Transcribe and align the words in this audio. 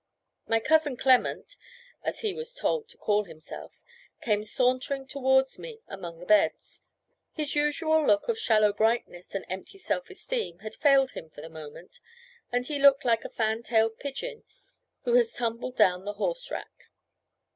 My 0.47 0.59
cousin 0.59 0.97
Clement 0.97 1.55
(as 2.01 2.21
he 2.21 2.33
was 2.33 2.55
told 2.55 2.89
to 2.89 2.97
call 2.97 3.25
himself) 3.25 3.73
came 4.19 4.43
sauntering 4.43 5.05
towards 5.05 5.59
me 5.59 5.81
among 5.87 6.17
the 6.17 6.25
beds. 6.25 6.81
His 7.33 7.53
usual 7.53 8.07
look 8.07 8.27
of 8.27 8.39
shallow 8.39 8.73
brightness 8.73 9.35
and 9.35 9.45
empty 9.47 9.77
self 9.77 10.09
esteem 10.09 10.57
had 10.65 10.73
failed 10.73 11.11
him 11.11 11.29
for 11.29 11.41
the 11.41 11.49
moment, 11.49 11.99
and 12.51 12.65
he 12.65 12.79
looked 12.79 13.05
like 13.05 13.23
a 13.23 13.29
fan 13.29 13.61
tailed 13.61 13.99
pigeon 13.99 14.43
who 15.03 15.13
has 15.13 15.33
tumbled 15.35 15.75
down 15.75 16.03
the 16.03 16.13
horse 16.13 16.49
rack. 16.49 16.89